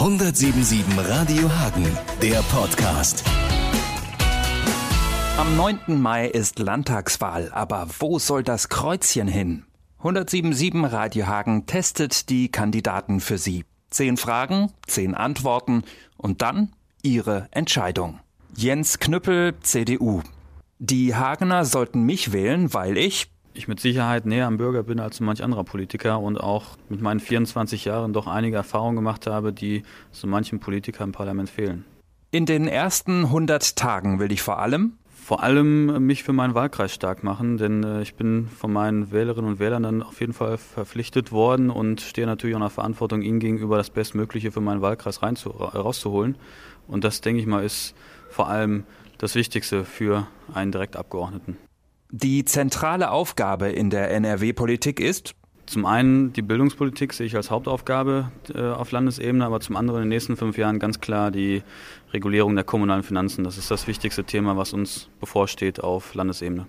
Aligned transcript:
177 0.00 0.82
Radio 0.96 1.50
Hagen, 1.58 1.86
der 2.22 2.40
Podcast. 2.50 3.22
Am 5.36 5.58
9. 5.58 6.00
Mai 6.00 6.26
ist 6.26 6.58
Landtagswahl, 6.58 7.50
aber 7.52 7.86
wo 7.98 8.18
soll 8.18 8.42
das 8.42 8.70
Kreuzchen 8.70 9.28
hin? 9.28 9.66
177 9.98 10.90
Radio 10.90 11.26
Hagen 11.26 11.66
testet 11.66 12.30
die 12.30 12.50
Kandidaten 12.50 13.20
für 13.20 13.36
Sie. 13.36 13.66
Zehn 13.90 14.16
Fragen, 14.16 14.72
zehn 14.86 15.14
Antworten 15.14 15.84
und 16.16 16.40
dann 16.40 16.72
Ihre 17.02 17.48
Entscheidung. 17.50 18.20
Jens 18.56 19.00
Knüppel, 19.00 19.54
CDU. 19.60 20.22
Die 20.78 21.14
Hagener 21.14 21.66
sollten 21.66 22.04
mich 22.04 22.32
wählen, 22.32 22.72
weil 22.72 22.96
ich 22.96 23.30
ich 23.54 23.68
mit 23.68 23.80
Sicherheit 23.80 24.26
näher 24.26 24.46
am 24.46 24.56
Bürger 24.56 24.82
bin 24.82 25.00
als 25.00 25.16
so 25.16 25.24
manch 25.24 25.42
anderer 25.42 25.64
Politiker 25.64 26.20
und 26.20 26.38
auch 26.38 26.76
mit 26.88 27.00
meinen 27.00 27.20
24 27.20 27.84
Jahren 27.84 28.12
doch 28.12 28.26
einige 28.26 28.56
Erfahrungen 28.56 28.96
gemacht 28.96 29.26
habe, 29.26 29.52
die 29.52 29.82
so 30.12 30.26
manchem 30.26 30.60
Politiker 30.60 31.04
im 31.04 31.12
Parlament 31.12 31.50
fehlen. 31.50 31.84
In 32.30 32.46
den 32.46 32.68
ersten 32.68 33.24
100 33.24 33.76
Tagen 33.76 34.20
will 34.20 34.30
ich 34.30 34.42
vor 34.42 34.58
allem 34.58 34.94
vor 35.30 35.44
allem 35.44 36.04
mich 36.06 36.24
für 36.24 36.32
meinen 36.32 36.56
Wahlkreis 36.56 36.92
stark 36.92 37.22
machen, 37.22 37.56
denn 37.56 37.84
äh, 37.84 38.02
ich 38.02 38.16
bin 38.16 38.48
von 38.48 38.72
meinen 38.72 39.12
Wählerinnen 39.12 39.48
und 39.48 39.60
Wählern 39.60 39.84
dann 39.84 40.02
auf 40.02 40.18
jeden 40.18 40.32
Fall 40.32 40.58
verpflichtet 40.58 41.30
worden 41.30 41.70
und 41.70 42.00
stehe 42.00 42.26
natürlich 42.26 42.56
auch 42.56 42.58
in 42.58 42.64
der 42.64 42.70
Verantwortung, 42.70 43.22
ihnen 43.22 43.38
gegenüber 43.38 43.76
das 43.76 43.90
Bestmögliche 43.90 44.50
für 44.50 44.60
meinen 44.60 44.82
Wahlkreis 44.82 45.22
rein 45.22 45.36
zu, 45.36 45.50
rauszuholen. 45.50 46.36
Und 46.88 47.04
das, 47.04 47.20
denke 47.20 47.40
ich 47.40 47.46
mal, 47.46 47.62
ist 47.62 47.94
vor 48.28 48.48
allem 48.48 48.82
das 49.18 49.36
Wichtigste 49.36 49.84
für 49.84 50.26
einen 50.52 50.72
Direktabgeordneten. 50.72 51.58
Die 52.12 52.44
zentrale 52.44 53.10
Aufgabe 53.10 53.68
in 53.68 53.90
der 53.90 54.10
NRW-Politik 54.10 54.98
ist, 54.98 55.34
zum 55.66 55.86
einen 55.86 56.32
die 56.32 56.42
Bildungspolitik 56.42 57.12
sehe 57.12 57.26
ich 57.26 57.36
als 57.36 57.52
Hauptaufgabe 57.52 58.32
äh, 58.52 58.60
auf 58.60 58.90
Landesebene, 58.90 59.44
aber 59.44 59.60
zum 59.60 59.76
anderen 59.76 60.02
in 60.02 60.06
den 60.06 60.16
nächsten 60.16 60.36
fünf 60.36 60.58
Jahren 60.58 60.80
ganz 60.80 61.00
klar 61.00 61.30
die 61.30 61.62
Regulierung 62.12 62.56
der 62.56 62.64
kommunalen 62.64 63.04
Finanzen. 63.04 63.44
Das 63.44 63.56
ist 63.56 63.70
das 63.70 63.86
wichtigste 63.86 64.24
Thema, 64.24 64.56
was 64.56 64.72
uns 64.72 65.08
bevorsteht 65.20 65.78
auf 65.80 66.14
Landesebene. 66.14 66.66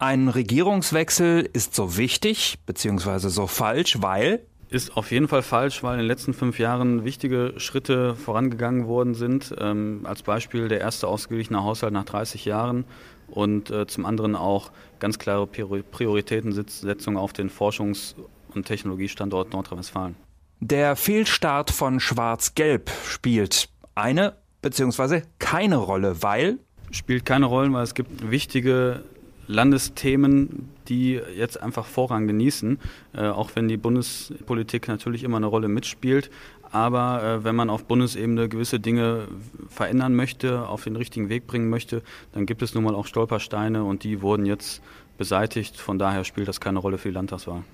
Ein 0.00 0.28
Regierungswechsel 0.28 1.48
ist 1.52 1.76
so 1.76 1.96
wichtig 1.96 2.58
bzw. 2.66 3.28
so 3.28 3.46
falsch, 3.46 3.98
weil 4.00 4.40
ist 4.70 4.96
auf 4.96 5.10
jeden 5.10 5.26
Fall 5.26 5.42
falsch, 5.42 5.82
weil 5.82 5.94
in 5.94 5.98
den 5.98 6.06
letzten 6.06 6.32
fünf 6.32 6.58
Jahren 6.58 7.04
wichtige 7.04 7.54
Schritte 7.56 8.14
vorangegangen 8.14 8.86
worden 8.86 9.14
sind. 9.14 9.52
Ähm, 9.58 10.02
als 10.04 10.22
Beispiel 10.22 10.68
der 10.68 10.80
erste 10.80 11.08
ausgeglichene 11.08 11.62
Haushalt 11.62 11.92
nach 11.92 12.04
30 12.04 12.44
Jahren 12.44 12.84
und 13.30 13.70
äh, 13.70 13.86
zum 13.86 14.06
anderen 14.06 14.36
auch 14.36 14.70
ganz 14.98 15.18
klare 15.18 15.46
Prioritätensetzung 15.46 17.16
auf 17.16 17.32
den 17.32 17.50
Forschungs- 17.50 18.14
und 18.54 18.66
Technologiestandort 18.66 19.52
Nordrhein-Westfalen. 19.52 20.16
Der 20.60 20.96
Fehlstart 20.96 21.70
von 21.70 22.00
Schwarz-Gelb 22.00 22.90
spielt 23.06 23.68
eine 23.94 24.36
bzw. 24.60 25.22
keine 25.38 25.76
Rolle, 25.76 26.22
weil 26.22 26.58
spielt 26.90 27.24
keine 27.24 27.46
Rolle, 27.46 27.72
weil 27.72 27.84
es 27.84 27.94
gibt 27.94 28.30
wichtige 28.30 29.04
Landesthemen, 29.50 30.68
die 30.88 31.20
jetzt 31.36 31.60
einfach 31.60 31.86
Vorrang 31.86 32.26
genießen, 32.26 32.78
äh, 33.14 33.26
auch 33.26 33.50
wenn 33.54 33.68
die 33.68 33.76
Bundespolitik 33.76 34.88
natürlich 34.88 35.24
immer 35.24 35.38
eine 35.38 35.46
Rolle 35.46 35.68
mitspielt. 35.68 36.30
Aber 36.72 37.22
äh, 37.22 37.44
wenn 37.44 37.56
man 37.56 37.68
auf 37.68 37.84
Bundesebene 37.84 38.48
gewisse 38.48 38.78
Dinge 38.78 39.26
verändern 39.68 40.14
möchte, 40.14 40.68
auf 40.68 40.84
den 40.84 40.96
richtigen 40.96 41.28
Weg 41.28 41.46
bringen 41.46 41.68
möchte, 41.68 42.02
dann 42.32 42.46
gibt 42.46 42.62
es 42.62 42.74
nun 42.74 42.84
mal 42.84 42.94
auch 42.94 43.06
Stolpersteine 43.06 43.82
und 43.82 44.04
die 44.04 44.22
wurden 44.22 44.46
jetzt 44.46 44.80
beseitigt. 45.18 45.76
Von 45.76 45.98
daher 45.98 46.24
spielt 46.24 46.46
das 46.46 46.60
keine 46.60 46.78
Rolle 46.78 46.98
für 46.98 47.08
die 47.08 47.14
Landtagswahl. 47.14 47.64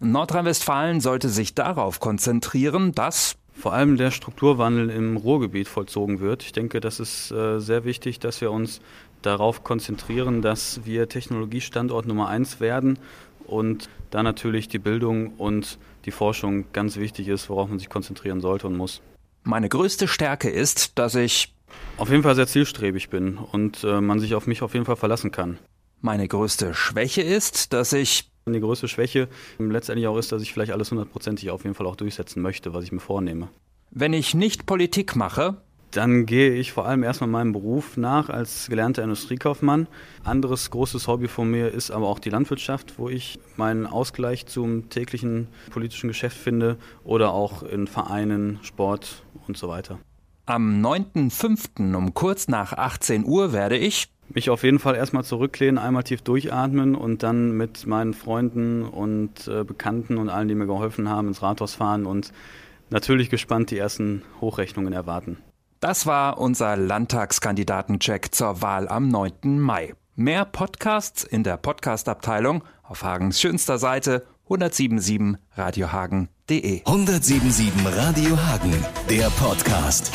Nordrhein-Westfalen 0.00 1.00
sollte 1.00 1.28
sich 1.28 1.54
darauf 1.54 2.00
konzentrieren, 2.00 2.92
dass 2.92 3.36
vor 3.52 3.72
allem 3.72 3.96
der 3.96 4.10
Strukturwandel 4.10 4.90
im 4.90 5.16
Ruhrgebiet 5.16 5.68
vollzogen 5.68 6.20
wird. 6.20 6.42
Ich 6.42 6.52
denke, 6.52 6.80
das 6.80 6.98
ist 6.98 7.30
äh, 7.30 7.60
sehr 7.60 7.84
wichtig, 7.84 8.18
dass 8.18 8.40
wir 8.40 8.50
uns 8.50 8.80
darauf 9.22 9.64
konzentrieren, 9.64 10.42
dass 10.42 10.84
wir 10.84 11.08
Technologiestandort 11.08 12.06
Nummer 12.06 12.28
eins 12.28 12.60
werden 12.60 12.98
und 13.46 13.88
da 14.10 14.22
natürlich 14.22 14.68
die 14.68 14.78
Bildung 14.78 15.34
und 15.34 15.78
die 16.04 16.10
Forschung 16.10 16.66
ganz 16.72 16.96
wichtig 16.96 17.28
ist, 17.28 17.50
worauf 17.50 17.68
man 17.68 17.78
sich 17.78 17.88
konzentrieren 17.88 18.40
sollte 18.40 18.66
und 18.66 18.76
muss. 18.76 19.02
Meine 19.42 19.68
größte 19.68 20.08
Stärke 20.08 20.50
ist, 20.50 20.98
dass 20.98 21.14
ich 21.14 21.54
auf 21.96 22.10
jeden 22.10 22.22
Fall 22.22 22.34
sehr 22.34 22.46
zielstrebig 22.46 23.10
bin 23.10 23.38
und 23.38 23.84
äh, 23.84 24.00
man 24.00 24.20
sich 24.20 24.34
auf 24.34 24.46
mich 24.46 24.62
auf 24.62 24.74
jeden 24.74 24.86
Fall 24.86 24.96
verlassen 24.96 25.30
kann. 25.30 25.58
Meine 26.00 26.26
größte 26.26 26.74
Schwäche 26.74 27.22
ist, 27.22 27.72
dass 27.72 27.92
ich 27.92 28.30
die 28.46 28.60
größte 28.60 28.88
Schwäche 28.88 29.28
letztendlich 29.58 30.08
auch 30.08 30.16
ist, 30.16 30.32
dass 30.32 30.42
ich 30.42 30.52
vielleicht 30.52 30.72
alles 30.72 30.90
hundertprozentig 30.90 31.50
auf 31.50 31.64
jeden 31.64 31.74
Fall 31.74 31.86
auch 31.86 31.96
durchsetzen 31.96 32.42
möchte, 32.42 32.72
was 32.72 32.84
ich 32.84 32.92
mir 32.92 33.00
vornehme. 33.00 33.48
Wenn 33.90 34.12
ich 34.12 34.34
nicht 34.34 34.66
Politik 34.66 35.14
mache, 35.14 35.62
dann 35.90 36.26
gehe 36.26 36.52
ich 36.54 36.72
vor 36.72 36.86
allem 36.86 37.02
erstmal 37.02 37.28
meinem 37.30 37.52
Beruf 37.52 37.96
nach 37.96 38.28
als 38.28 38.68
gelernter 38.68 39.02
Industriekaufmann. 39.02 39.88
Anderes 40.24 40.70
großes 40.70 41.08
Hobby 41.08 41.28
von 41.28 41.50
mir 41.50 41.72
ist 41.72 41.90
aber 41.90 42.06
auch 42.06 42.18
die 42.18 42.30
Landwirtschaft, 42.30 42.98
wo 42.98 43.08
ich 43.08 43.38
meinen 43.56 43.86
Ausgleich 43.86 44.46
zum 44.46 44.88
täglichen 44.88 45.48
politischen 45.70 46.08
Geschäft 46.08 46.36
finde 46.36 46.76
oder 47.04 47.32
auch 47.32 47.62
in 47.62 47.86
Vereinen, 47.86 48.60
Sport 48.62 49.24
und 49.46 49.56
so 49.56 49.68
weiter. 49.68 49.98
Am 50.46 50.84
9.5. 50.84 51.94
um 51.94 52.14
kurz 52.14 52.48
nach 52.48 52.72
18 52.72 53.24
Uhr 53.24 53.52
werde 53.52 53.76
ich 53.76 54.08
mich 54.34 54.50
auf 54.50 54.62
jeden 54.62 54.78
Fall 54.78 54.94
erstmal 54.94 55.24
zurücklehnen, 55.24 55.78
einmal 55.78 56.04
tief 56.04 56.22
durchatmen 56.22 56.94
und 56.94 57.22
dann 57.22 57.56
mit 57.56 57.86
meinen 57.86 58.14
Freunden 58.14 58.82
und 58.84 59.48
äh, 59.48 59.64
Bekannten 59.64 60.18
und 60.18 60.28
allen, 60.28 60.48
die 60.48 60.54
mir 60.54 60.66
geholfen 60.66 61.08
haben, 61.08 61.28
ins 61.28 61.42
Rathaus 61.42 61.74
fahren 61.74 62.06
und 62.06 62.32
natürlich 62.90 63.28
gespannt 63.28 63.70
die 63.70 63.78
ersten 63.78 64.22
Hochrechnungen 64.40 64.92
erwarten. 64.92 65.38
Das 65.80 66.04
war 66.04 66.38
unser 66.38 66.76
Landtagskandidatencheck 66.76 68.34
zur 68.34 68.60
Wahl 68.60 68.86
am 68.86 69.08
9. 69.08 69.58
Mai. 69.58 69.94
Mehr 70.14 70.44
Podcasts 70.44 71.24
in 71.24 71.42
der 71.42 71.56
Podcastabteilung 71.56 72.62
auf 72.82 73.02
Hagens 73.02 73.40
schönster 73.40 73.78
Seite 73.78 74.26
1077radiohagen.de. 74.50 76.82
1077 76.84 77.72
Radio 77.96 78.36
Hagen, 78.36 78.84
der 79.08 79.30
Podcast. 79.30 80.12